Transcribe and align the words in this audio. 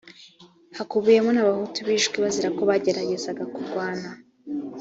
hakubiyemo 0.77 1.29
n 1.33 1.39
abahutu 1.43 1.79
bishwe 1.87 2.15
bazira 2.23 2.49
ko 2.57 2.61
bageragezaga 2.69 3.43
kurwana 3.53 4.09